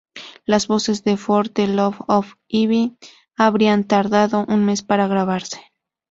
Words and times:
Las 0.45 0.65
voces 0.65 1.03
de 1.03 1.15
"For 1.15 1.47
the 1.47 1.67
Love 1.67 1.99
of 2.07 2.33
Ivy" 2.49 2.97
habrían 3.37 3.83
tardado 3.83 4.45
un 4.47 4.65
mes 4.65 4.81
para 4.81 5.05
grabarse. 5.07 5.61